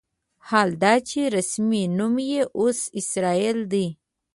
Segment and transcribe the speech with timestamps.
[0.47, 3.87] حال دا چې رسمي نوم یې اوس اسرائیل دی.